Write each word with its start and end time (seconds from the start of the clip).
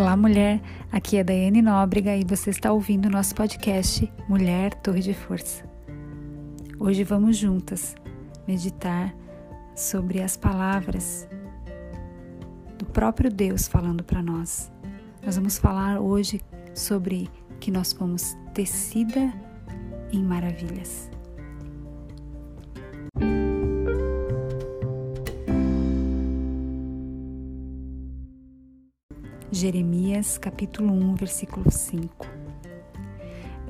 Olá, 0.00 0.16
mulher. 0.16 0.62
Aqui 0.90 1.18
é 1.18 1.22
Daiane 1.22 1.60
Nóbrega 1.60 2.16
e 2.16 2.24
você 2.24 2.48
está 2.48 2.72
ouvindo 2.72 3.04
o 3.04 3.10
nosso 3.10 3.34
podcast 3.34 4.10
Mulher 4.26 4.72
Torre 4.76 5.02
de 5.02 5.12
Força. 5.12 5.62
Hoje 6.78 7.04
vamos 7.04 7.36
juntas 7.36 7.94
meditar 8.48 9.14
sobre 9.76 10.22
as 10.22 10.38
palavras 10.38 11.28
do 12.78 12.86
próprio 12.86 13.30
Deus 13.30 13.68
falando 13.68 14.02
para 14.02 14.22
nós. 14.22 14.72
Nós 15.22 15.36
vamos 15.36 15.58
falar 15.58 16.00
hoje 16.00 16.40
sobre 16.74 17.28
que 17.60 17.70
nós 17.70 17.92
fomos 17.92 18.34
tecida 18.54 19.30
em 20.10 20.24
maravilhas. 20.24 21.10
Jeremias 29.60 30.38
capítulo 30.38 30.90
1, 30.90 31.16
versículo 31.16 31.70
5. 31.70 32.26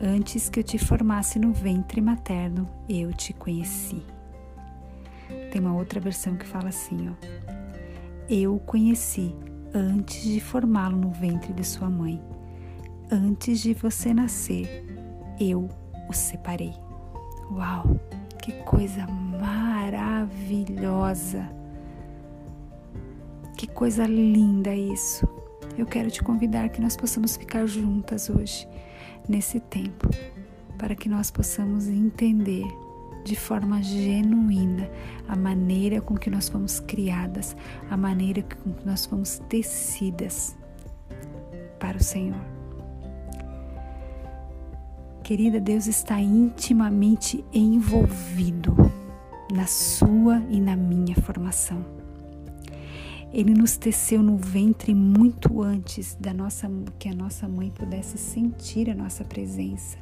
Antes 0.00 0.48
que 0.48 0.60
eu 0.60 0.62
te 0.62 0.78
formasse 0.78 1.36
no 1.36 1.52
ventre 1.52 2.00
materno, 2.00 2.70
eu 2.88 3.12
te 3.12 3.32
conheci. 3.32 4.00
Tem 5.50 5.60
uma 5.60 5.74
outra 5.74 5.98
versão 5.98 6.36
que 6.36 6.46
fala 6.46 6.68
assim, 6.68 7.08
ó. 7.08 7.14
Eu 8.28 8.54
o 8.54 8.60
conheci 8.60 9.34
antes 9.74 10.22
de 10.22 10.38
formá-lo 10.38 10.96
no 10.96 11.10
ventre 11.10 11.52
de 11.52 11.64
sua 11.64 11.90
mãe. 11.90 12.22
Antes 13.10 13.58
de 13.58 13.74
você 13.74 14.14
nascer, 14.14 14.86
eu 15.40 15.68
o 16.08 16.12
separei. 16.12 16.74
Uau, 17.50 17.98
que 18.40 18.52
coisa 18.62 19.08
maravilhosa! 19.08 20.28
Que 23.56 23.66
coisa 23.66 24.06
linda 24.06 24.72
isso! 24.72 25.39
Eu 25.76 25.86
quero 25.86 26.10
te 26.10 26.22
convidar 26.22 26.68
que 26.68 26.80
nós 26.80 26.96
possamos 26.96 27.36
ficar 27.36 27.66
juntas 27.66 28.28
hoje, 28.28 28.68
nesse 29.28 29.60
tempo, 29.60 30.08
para 30.78 30.94
que 30.94 31.08
nós 31.08 31.30
possamos 31.30 31.86
entender 31.88 32.66
de 33.24 33.36
forma 33.36 33.82
genuína 33.82 34.88
a 35.28 35.36
maneira 35.36 36.00
com 36.00 36.16
que 36.16 36.30
nós 36.30 36.48
fomos 36.48 36.80
criadas, 36.80 37.56
a 37.90 37.96
maneira 37.96 38.42
com 38.42 38.72
que 38.72 38.86
nós 38.86 39.06
fomos 39.06 39.40
tecidas 39.48 40.56
para 41.78 41.98
o 41.98 42.02
Senhor. 42.02 42.40
Querida, 45.22 45.60
Deus 45.60 45.86
está 45.86 46.20
intimamente 46.20 47.44
envolvido 47.52 48.74
na 49.52 49.66
sua 49.66 50.42
e 50.48 50.60
na 50.60 50.74
minha 50.74 51.14
formação. 51.16 51.99
Ele 53.32 53.54
nos 53.54 53.76
teceu 53.76 54.22
no 54.24 54.36
ventre 54.36 54.92
muito 54.92 55.62
antes 55.62 56.16
da 56.16 56.34
nossa 56.34 56.68
que 56.98 57.08
a 57.08 57.14
nossa 57.14 57.46
mãe 57.46 57.70
pudesse 57.70 58.18
sentir 58.18 58.90
a 58.90 58.94
nossa 58.94 59.24
presença. 59.24 59.98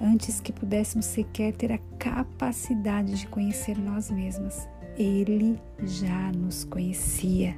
Antes 0.00 0.40
que 0.40 0.52
pudéssemos 0.52 1.06
sequer 1.06 1.52
ter 1.52 1.72
a 1.72 1.78
capacidade 1.96 3.14
de 3.14 3.28
conhecer 3.28 3.78
nós 3.78 4.10
mesmas, 4.10 4.68
ele 4.98 5.60
já 5.84 6.32
nos 6.32 6.64
conhecia. 6.64 7.56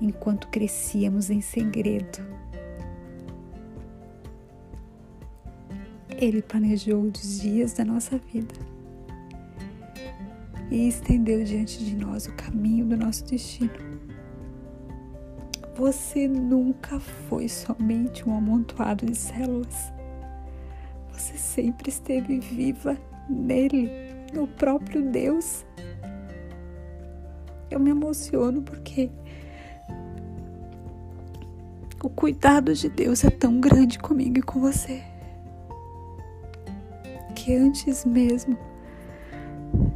Enquanto 0.00 0.48
crescíamos 0.48 1.30
em 1.30 1.40
segredo, 1.40 2.18
ele 6.10 6.42
planejou 6.42 7.00
os 7.02 7.40
dias 7.40 7.74
da 7.74 7.84
nossa 7.84 8.18
vida 8.18 8.71
e 10.72 10.88
estendeu 10.88 11.44
diante 11.44 11.84
de 11.84 11.94
nós 11.94 12.26
o 12.26 12.32
caminho 12.32 12.86
do 12.86 12.96
nosso 12.96 13.26
destino. 13.26 13.70
Você 15.76 16.26
nunca 16.26 16.98
foi 16.98 17.46
somente 17.46 18.26
um 18.26 18.34
amontoado 18.34 19.04
de 19.04 19.14
células. 19.14 19.92
Você 21.12 21.36
sempre 21.36 21.90
esteve 21.90 22.40
viva 22.40 22.96
nele, 23.28 23.90
no 24.32 24.46
próprio 24.48 25.02
Deus. 25.02 25.66
Eu 27.70 27.78
me 27.78 27.90
emociono 27.90 28.62
porque 28.62 29.10
o 32.02 32.08
cuidado 32.08 32.74
de 32.74 32.88
Deus 32.88 33.24
é 33.24 33.30
tão 33.30 33.60
grande 33.60 33.98
comigo 33.98 34.38
e 34.38 34.42
com 34.42 34.60
você 34.60 35.02
que 37.34 37.54
antes 37.54 38.04
mesmo 38.06 38.71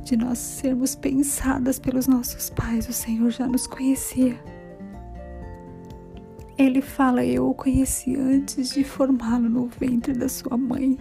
de 0.07 0.17
nós 0.17 0.39
sermos 0.39 0.95
pensadas 0.95 1.81
pelos 1.81 2.07
nossos 2.07 2.49
pais, 2.49 2.89
o 2.89 2.93
Senhor 2.93 3.29
já 3.31 3.45
nos 3.45 3.67
conhecia. 3.67 4.39
Ele 6.57 6.81
fala: 6.81 7.25
Eu 7.25 7.51
o 7.51 7.55
conheci 7.55 8.15
antes 8.17 8.71
de 8.71 8.85
formá-lo 8.85 9.49
no 9.49 9.67
ventre 9.67 10.13
da 10.13 10.29
sua 10.29 10.57
mãe. 10.57 10.97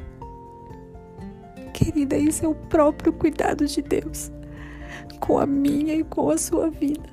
Querida, 1.71 2.17
isso 2.17 2.45
é 2.45 2.47
o 2.47 2.55
próprio 2.55 3.13
cuidado 3.13 3.67
de 3.67 3.79
Deus 3.79 4.31
com 5.19 5.37
a 5.37 5.45
minha 5.45 5.93
e 5.93 6.03
com 6.03 6.31
a 6.31 6.37
sua 6.37 6.71
vida. 6.71 7.07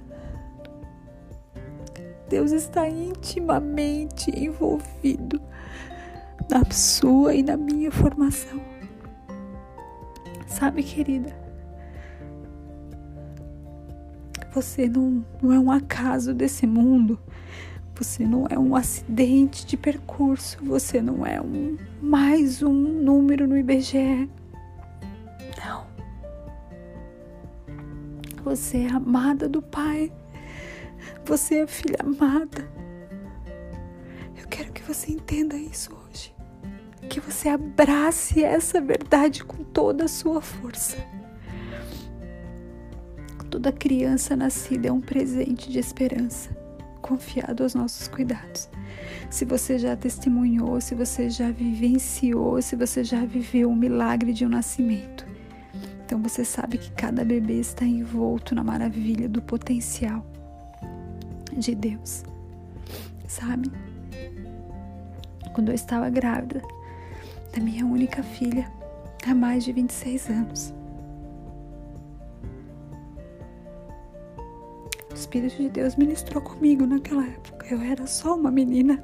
Deus 2.26 2.52
está 2.52 2.88
intimamente 2.88 4.30
envolvido 4.34 5.38
na 6.50 6.64
sua 6.70 7.34
e 7.34 7.42
na 7.42 7.58
minha 7.58 7.90
formação. 7.90 8.58
Sabe, 10.46 10.82
querida, 10.82 11.41
Você 14.52 14.86
não, 14.86 15.24
não 15.42 15.52
é 15.52 15.58
um 15.58 15.70
acaso 15.70 16.34
desse 16.34 16.66
mundo. 16.66 17.18
Você 17.94 18.26
não 18.26 18.46
é 18.50 18.58
um 18.58 18.76
acidente 18.76 19.64
de 19.64 19.78
percurso. 19.78 20.58
Você 20.62 21.00
não 21.00 21.24
é 21.24 21.40
um 21.40 21.78
mais 22.02 22.62
um 22.62 22.72
número 22.72 23.46
no 23.46 23.56
IBGE. 23.56 24.28
Não. 25.64 25.86
Você 28.44 28.78
é 28.78 28.90
amada 28.90 29.48
do 29.48 29.62
Pai. 29.62 30.12
Você 31.24 31.60
é 31.60 31.66
filha 31.66 31.98
amada. 32.00 32.68
Eu 34.36 34.46
quero 34.48 34.70
que 34.72 34.82
você 34.82 35.12
entenda 35.12 35.56
isso 35.56 35.96
hoje. 35.96 36.34
Que 37.08 37.20
você 37.20 37.48
abrace 37.48 38.44
essa 38.44 38.80
verdade 38.82 39.44
com 39.44 39.64
toda 39.64 40.04
a 40.04 40.08
sua 40.08 40.42
força. 40.42 40.96
Toda 43.52 43.70
criança 43.70 44.34
nascida 44.34 44.88
é 44.88 44.92
um 44.92 45.02
presente 45.02 45.70
de 45.70 45.78
esperança, 45.78 46.48
confiado 47.02 47.62
aos 47.62 47.74
nossos 47.74 48.08
cuidados. 48.08 48.66
Se 49.28 49.44
você 49.44 49.78
já 49.78 49.94
testemunhou, 49.94 50.80
se 50.80 50.94
você 50.94 51.28
já 51.28 51.50
vivenciou, 51.50 52.62
se 52.62 52.74
você 52.74 53.04
já 53.04 53.26
viveu 53.26 53.68
o 53.68 53.76
milagre 53.76 54.32
de 54.32 54.46
um 54.46 54.48
nascimento, 54.48 55.26
então 56.02 56.18
você 56.22 56.46
sabe 56.46 56.78
que 56.78 56.90
cada 56.92 57.26
bebê 57.26 57.60
está 57.60 57.84
envolto 57.84 58.54
na 58.54 58.64
maravilha 58.64 59.28
do 59.28 59.42
potencial 59.42 60.24
de 61.54 61.74
Deus. 61.74 62.24
Sabe? 63.28 63.70
Quando 65.52 65.68
eu 65.68 65.74
estava 65.74 66.08
grávida 66.08 66.62
da 67.54 67.62
minha 67.62 67.84
única 67.84 68.22
filha, 68.22 68.72
há 69.26 69.34
mais 69.34 69.62
de 69.62 69.74
26 69.74 70.30
anos, 70.30 70.74
Espírito 75.32 75.62
de 75.62 75.68
Deus 75.70 75.96
ministrou 75.96 76.42
comigo 76.42 76.84
naquela 76.84 77.26
época. 77.26 77.66
Eu 77.70 77.80
era 77.80 78.06
só 78.06 78.36
uma 78.36 78.50
menina. 78.50 79.02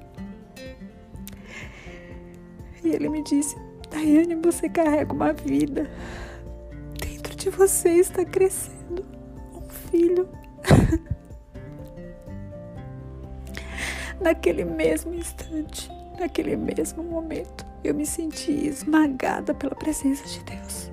E 2.84 2.88
ele 2.90 3.08
me 3.08 3.22
disse: 3.22 3.56
Daiane, 3.90 4.34
você 4.34 4.68
carrega 4.68 5.10
uma 5.10 5.32
vida. 5.32 5.90
Dentro 7.00 7.34
de 7.34 7.48
você 7.48 7.92
está 7.94 8.26
crescendo 8.26 9.06
um 9.54 9.66
filho. 9.90 10.28
Naquele 14.20 14.64
mesmo 14.64 15.14
instante, 15.14 15.88
naquele 16.19 16.56
mesmo 16.56 17.04
momento, 17.04 17.64
eu 17.84 17.94
me 17.94 18.04
senti 18.04 18.50
esmagada 18.66 19.54
pela 19.54 19.76
presença 19.76 20.26
de 20.26 20.42
Deus. 20.42 20.90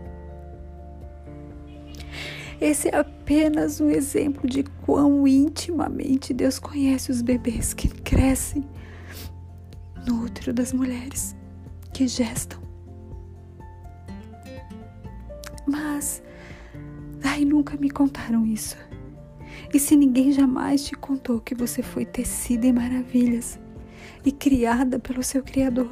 Esse 2.61 2.89
é 2.89 3.03
apenas 3.25 3.81
um 3.81 3.89
exemplo 3.89 4.47
de 4.47 4.61
quão 4.85 5.27
intimamente 5.27 6.31
Deus 6.31 6.59
conhece 6.59 7.09
os 7.09 7.23
bebês 7.23 7.73
que 7.73 7.87
crescem 7.87 8.63
no 10.05 10.25
útero 10.25 10.53
das 10.53 10.71
mulheres 10.71 11.35
que 11.91 12.07
gestam. 12.07 12.59
Mas 15.65 16.21
ai, 17.23 17.43
nunca 17.43 17.75
me 17.77 17.89
contaram 17.89 18.45
isso. 18.45 18.77
E 19.73 19.79
se 19.79 19.95
ninguém 19.95 20.31
jamais 20.31 20.85
te 20.85 20.93
contou 20.93 21.41
que 21.41 21.55
você 21.55 21.81
foi 21.81 22.05
tecida 22.05 22.67
em 22.67 22.73
maravilhas 22.73 23.59
e 24.23 24.31
criada 24.31 24.99
pelo 24.99 25.23
seu 25.23 25.41
Criador? 25.41 25.89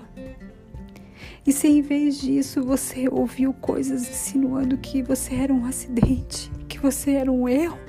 E 1.47 1.51
se 1.51 1.67
em 1.67 1.81
vez 1.81 2.21
disso 2.21 2.61
você 2.61 3.09
ouviu 3.09 3.53
coisas 3.55 4.07
insinuando 4.07 4.77
que 4.77 5.01
você 5.01 5.33
era 5.33 5.51
um 5.51 5.65
acidente, 5.65 6.51
você 6.83 7.11
era 7.11 7.31
um 7.31 7.47
erro, 7.47 7.79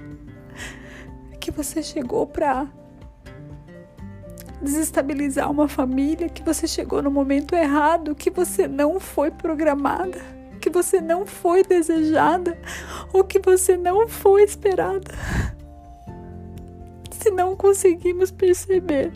que 1.41 1.51
você 1.51 1.83
chegou 1.83 2.29
para 2.29 2.69
desestabilizar 4.63 5.51
uma 5.51 5.67
família, 5.67 6.29
que 6.29 6.45
você 6.45 6.69
chegou 6.69 7.03
no 7.03 7.11
momento 7.11 7.57
errado, 7.57 8.15
que 8.15 8.31
você 8.31 8.69
não 8.69 9.01
foi 9.01 9.33
programada, 9.33 10.21
que 10.61 10.71
você 10.71 11.01
não 11.01 11.27
foi 11.27 11.65
desejada 11.65 12.57
ou 13.13 13.25
que 13.25 13.41
você 13.41 13.77
não 13.77 14.07
foi 14.07 14.45
esperada. 14.45 15.13
Se 17.11 17.33
não 17.33 17.57
conseguimos 17.57 18.31
perceber 18.31 19.13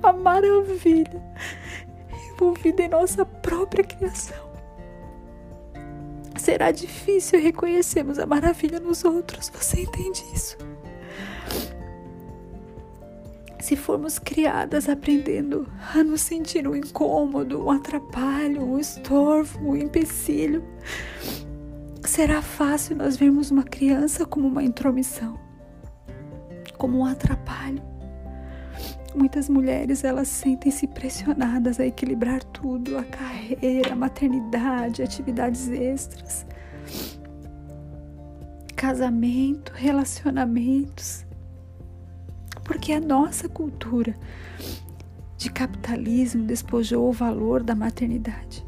a 0.00 0.12
maravilha 0.12 1.20
envolvida 2.32 2.84
em 2.84 2.88
nossa 2.88 3.26
própria 3.26 3.82
criação, 3.82 4.47
será 6.48 6.70
difícil 6.70 7.38
reconhecermos 7.42 8.18
a 8.18 8.24
maravilha 8.24 8.80
nos 8.80 9.04
outros. 9.04 9.50
Você 9.50 9.82
entende 9.82 10.24
isso? 10.34 10.56
se 13.60 13.76
formos 13.76 14.18
criadas 14.18 14.88
aprendendo 14.88 15.70
a 15.94 16.02
nos 16.02 16.22
sentir 16.22 16.66
um 16.66 16.74
incômodo, 16.74 17.66
um 17.66 17.70
atrapalho, 17.70 18.62
um 18.62 18.78
estorvo, 18.78 19.58
um 19.60 19.76
empecilho, 19.76 20.64
será 22.02 22.40
fácil 22.40 22.96
nós 22.96 23.14
vermos 23.14 23.50
uma 23.50 23.64
criança 23.64 24.24
como 24.24 24.48
uma 24.48 24.62
intromissão, 24.62 25.38
como 26.78 27.00
um 27.00 27.04
atrapalho. 27.04 27.82
Muitas 29.14 29.48
mulheres 29.48 30.04
elas 30.04 30.28
sentem-se 30.28 30.86
pressionadas 30.86 31.80
a 31.80 31.86
equilibrar 31.86 32.42
tudo, 32.44 32.98
a 32.98 33.04
carreira, 33.04 33.92
a 33.92 33.96
maternidade, 33.96 35.02
atividades 35.02 35.68
extras, 35.68 36.46
casamento, 38.76 39.72
relacionamentos 39.74 41.26
porque 42.68 42.92
a 42.92 43.00
nossa 43.00 43.48
cultura 43.48 44.14
de 45.38 45.50
capitalismo 45.50 46.44
despojou 46.44 47.08
o 47.08 47.12
valor 47.12 47.62
da 47.62 47.74
maternidade. 47.74 48.64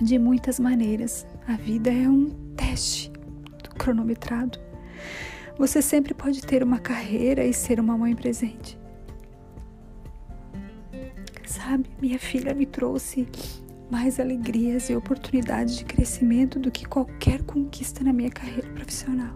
De 0.00 0.16
muitas 0.16 0.60
maneiras, 0.60 1.26
a 1.48 1.56
vida 1.56 1.90
é 1.90 2.08
um 2.08 2.30
teste 2.54 3.10
cronometrado. 3.76 4.65
Você 5.58 5.80
sempre 5.80 6.12
pode 6.12 6.42
ter 6.42 6.62
uma 6.62 6.78
carreira 6.78 7.44
e 7.44 7.52
ser 7.52 7.80
uma 7.80 7.96
mãe 7.96 8.14
presente. 8.14 8.78
Sabe, 11.46 11.86
minha 12.00 12.18
filha 12.18 12.54
me 12.54 12.66
trouxe 12.66 13.26
mais 13.90 14.20
alegrias 14.20 14.90
e 14.90 14.96
oportunidades 14.96 15.76
de 15.76 15.84
crescimento 15.84 16.58
do 16.58 16.70
que 16.70 16.84
qualquer 16.84 17.42
conquista 17.42 18.04
na 18.04 18.12
minha 18.12 18.30
carreira 18.30 18.68
profissional. 18.70 19.34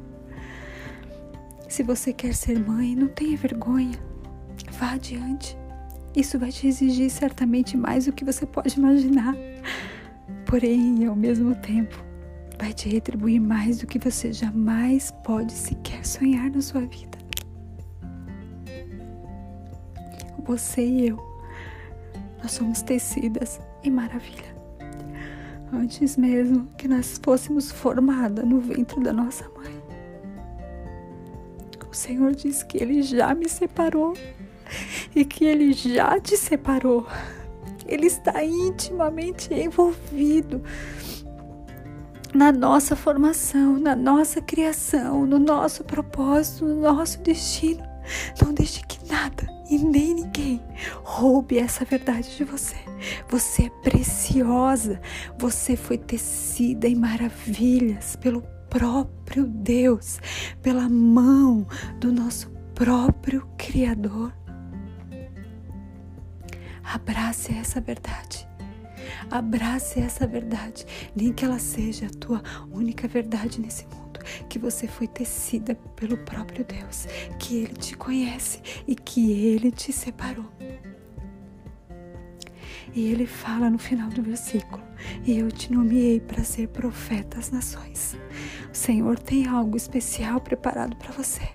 Se 1.69 1.83
você 1.83 2.13
quer 2.13 2.35
ser 2.35 2.59
mãe, 2.59 2.95
não 2.95 3.09
tenha 3.09 3.37
vergonha. 3.37 3.99
Vá 4.73 4.93
adiante. 4.93 5.57
Isso 6.15 6.39
vai 6.39 6.51
te 6.51 6.67
exigir 6.67 7.09
certamente 7.11 7.77
mais 7.77 8.07
do 8.07 8.13
que 8.13 8.25
você 8.25 8.45
pode 8.45 8.77
imaginar. 8.77 9.35
Porém, 10.45 11.07
ao 11.07 11.15
mesmo 11.15 11.55
tempo, 11.55 12.10
vai 12.61 12.75
te 12.75 12.91
retribuir 12.91 13.41
mais 13.41 13.79
do 13.79 13.87
que 13.87 13.99
você 13.99 14.35
jamais 14.35 15.11
pode 15.25 15.51
sequer 15.51 16.05
sonhar 16.05 16.51
na 16.51 16.61
sua 16.61 16.83
vida. 16.83 17.19
Você 20.45 20.85
e 20.85 21.09
eu, 21.09 21.19
nós 22.43 22.53
somos 22.53 22.83
tecidas 22.83 23.59
em 23.83 23.91
maravilha. 23.91 24.55
Antes 25.73 26.19
mesmo 26.19 26.67
que 26.77 26.87
nós 26.87 27.19
fôssemos 27.23 27.71
formadas 27.73 28.45
no 28.45 28.61
ventre 28.61 29.01
da 29.01 29.12
nossa 29.12 29.49
mãe. 29.51 29.81
O 31.91 31.95
Senhor 31.95 32.35
diz 32.35 32.62
que 32.62 32.77
Ele 32.79 33.03
já 33.03 33.35
me 33.35 33.49
separou 33.49 34.15
e 35.15 35.25
que 35.25 35.45
Ele 35.45 35.73
já 35.73 36.21
te 36.21 36.37
separou. 36.37 37.07
Ele 37.87 38.07
está 38.07 38.45
intimamente 38.45 39.55
envolvido 39.55 40.62
na 42.35 42.53
nossa 42.53 42.94
formação, 42.94 43.79
na 43.79 43.97
nossa 43.97 44.41
criação, 44.41 45.27
no 45.27 45.38
nosso 45.38 45.85
propósito, 45.85 46.65
no 46.65 46.81
nosso 46.81 47.21
destino. 47.23 47.82
Não 48.43 48.53
deixe 48.53 48.81
que 48.87 48.99
nada 49.09 49.47
e 49.69 49.79
nem 49.79 50.15
ninguém 50.15 50.61
roube 51.03 51.59
essa 51.59 51.85
verdade 51.85 52.37
de 52.37 52.44
você. 52.44 52.77
Você 53.29 53.65
é 53.65 53.71
preciosa, 53.82 55.00
você 55.38 55.77
foi 55.77 55.99
tecida 55.99 56.88
em 56.88 56.97
maravilhas 56.97 58.17
pelo 58.17 58.43
próprio 58.69 59.47
Deus, 59.47 60.21
pela 60.62 60.88
mão 60.88 61.67
do 61.99 62.12
nosso 62.12 62.50
próprio 62.75 63.47
Criador. 63.59 64.33
Abrace 66.83 67.53
essa 67.53 67.81
verdade. 67.81 68.40
Abrace 69.31 70.00
essa 70.00 70.27
verdade, 70.27 70.85
nem 71.15 71.32
que 71.32 71.44
ela 71.44 71.59
seja 71.59 72.06
a 72.06 72.19
tua 72.19 72.43
única 72.71 73.06
verdade 73.06 73.61
nesse 73.61 73.87
mundo, 73.87 74.21
que 74.49 74.59
você 74.59 74.88
foi 74.88 75.06
tecida 75.06 75.75
pelo 75.94 76.17
próprio 76.19 76.65
Deus, 76.65 77.06
que 77.38 77.59
Ele 77.59 77.75
te 77.75 77.97
conhece 77.97 78.61
e 78.87 78.94
que 78.94 79.32
Ele 79.32 79.71
te 79.71 79.93
separou. 79.93 80.50
E 82.93 83.06
ele 83.12 83.27
fala 83.27 83.71
no 83.71 83.79
final 83.79 84.09
do 84.09 84.23
versículo: 84.23 84.82
E 85.25 85.38
eu 85.38 85.50
te 85.50 85.73
nomeei 85.73 86.21
para 86.21 86.43
ser 86.43 86.69
profeta 86.69 87.38
às 87.38 87.50
nações. 87.50 88.17
O 88.73 88.76
Senhor 88.76 89.19
tem 89.19 89.47
algo 89.47 89.76
especial 89.76 90.41
preparado 90.41 90.97
para 90.97 91.12
você. 91.12 91.49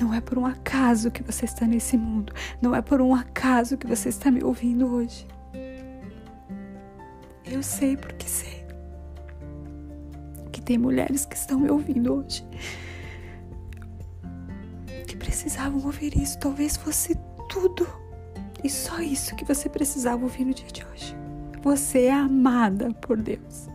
Não 0.00 0.14
é 0.14 0.20
por 0.20 0.38
um 0.38 0.46
acaso 0.46 1.10
que 1.10 1.22
você 1.22 1.44
está 1.44 1.66
nesse 1.66 1.96
mundo. 1.96 2.32
Não 2.62 2.74
é 2.74 2.80
por 2.80 3.00
um 3.00 3.14
acaso 3.14 3.76
que 3.76 3.86
você 3.86 4.08
está 4.08 4.30
me 4.30 4.42
ouvindo 4.42 4.86
hoje. 4.86 5.26
Eu 7.50 7.62
sei 7.62 7.96
porque 7.96 8.28
sei 8.28 8.66
que 10.52 10.60
tem 10.60 10.76
mulheres 10.76 11.24
que 11.24 11.36
estão 11.36 11.58
me 11.58 11.70
ouvindo 11.70 12.14
hoje 12.14 12.46
que 15.06 15.16
precisavam 15.16 15.82
ouvir 15.84 16.16
isso. 16.16 16.38
Talvez 16.38 16.76
fosse 16.76 17.18
tudo 17.48 17.88
e 18.62 18.68
só 18.68 19.00
isso 19.00 19.34
que 19.34 19.44
você 19.44 19.68
precisava 19.68 20.22
ouvir 20.22 20.44
no 20.44 20.52
dia 20.52 20.68
de 20.68 20.84
hoje. 20.84 21.16
Você 21.62 22.04
é 22.04 22.12
amada 22.12 22.92
por 22.94 23.20
Deus. 23.20 23.68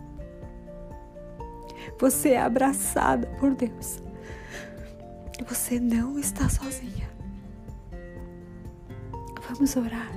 Você 1.98 2.30
é 2.30 2.40
abraçada 2.40 3.26
por 3.38 3.54
Deus. 3.54 4.02
Você 5.46 5.80
não 5.80 6.18
está 6.18 6.48
sozinha. 6.48 7.10
Vamos 9.48 9.76
orar. 9.76 10.10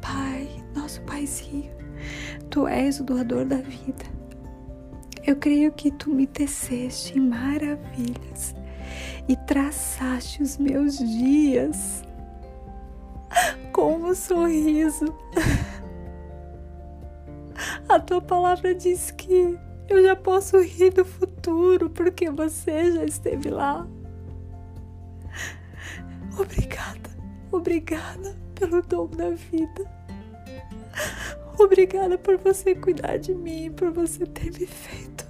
Pai, 0.00 0.48
nosso 0.74 1.00
Paizinho, 1.02 1.72
Tu 2.56 2.66
és 2.66 2.98
o 3.00 3.04
doador 3.04 3.44
da 3.44 3.58
vida. 3.58 4.06
Eu 5.26 5.36
creio 5.36 5.70
que 5.72 5.90
Tu 5.90 6.08
me 6.08 6.26
teceste 6.26 7.18
em 7.18 7.20
maravilhas 7.20 8.54
e 9.28 9.36
traçaste 9.36 10.42
os 10.42 10.56
meus 10.56 10.96
dias 10.96 12.02
com 13.74 13.96
um 13.96 14.14
sorriso. 14.14 15.14
A 17.86 18.00
tua 18.00 18.22
palavra 18.22 18.74
diz 18.74 19.10
que 19.10 19.58
eu 19.86 20.02
já 20.02 20.16
posso 20.16 20.58
rir 20.58 20.94
do 20.94 21.04
futuro 21.04 21.90
porque 21.90 22.30
você 22.30 22.90
já 22.90 23.04
esteve 23.04 23.50
lá. 23.50 23.86
Obrigada, 26.40 27.10
obrigada 27.52 28.34
pelo 28.54 28.80
dom 28.80 29.08
da 29.08 29.28
vida. 29.28 29.96
Obrigada 31.58 32.18
por 32.18 32.36
você 32.36 32.74
cuidar 32.74 33.16
de 33.16 33.34
mim, 33.34 33.72
por 33.72 33.90
você 33.90 34.26
ter 34.26 34.52
me 34.52 34.66
feito 34.66 35.26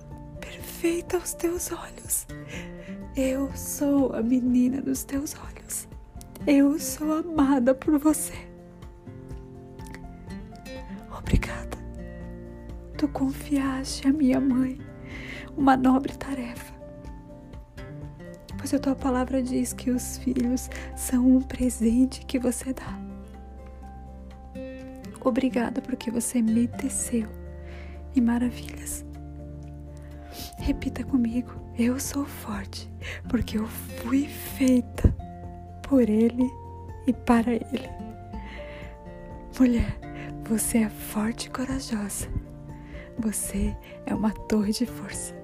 perfeita 0.77 1.17
aos 1.17 1.33
teus 1.35 1.73
olhos. 1.73 2.27
Eu 3.17 3.51
sou 3.57 4.13
a 4.13 4.23
menina 4.23 4.81
dos 4.81 5.05
teus 5.05 5.35
olhos. 5.35 5.89
Eu 6.47 6.79
sou 6.79 7.13
amada 7.13 7.75
por 7.75 7.99
você. 7.99 8.35
Obrigada. 11.19 11.77
Tu 12.99 13.09
confiaste 13.09 14.07
a 14.07 14.13
minha 14.13 14.41
mãe 14.41 14.79
uma 15.57 15.77
nobre 15.77 16.17
tarefa. 16.17 16.75
Pois 18.59 18.73
a 18.75 18.79
tua 18.79 18.95
palavra 18.95 19.43
diz 19.43 19.73
que 19.73 19.91
os 19.91 20.19
filhos 20.19 20.69
são 20.95 21.27
um 21.27 21.41
presente 21.41 22.25
que 22.27 22.39
você 22.39 22.73
dá. 22.73 23.06
Obrigada 25.27 25.83
porque 25.83 26.09
você 26.09 26.41
me 26.41 26.69
teceu 26.69 27.27
em 28.15 28.21
maravilhas. 28.21 29.05
Repita 30.57 31.03
comigo: 31.03 31.51
eu 31.77 31.99
sou 31.99 32.25
forte 32.25 32.89
porque 33.29 33.59
eu 33.59 33.67
fui 33.67 34.29
feita 34.29 35.13
por 35.83 36.09
Ele 36.09 36.49
e 37.09 37.13
para 37.13 37.51
Ele. 37.51 37.91
Mulher, 39.59 39.99
você 40.45 40.79
é 40.79 40.89
forte 40.89 41.49
e 41.49 41.51
corajosa. 41.51 42.29
Você 43.19 43.77
é 44.07 44.15
uma 44.15 44.31
torre 44.31 44.73
de 44.73 44.87
força. 44.87 45.35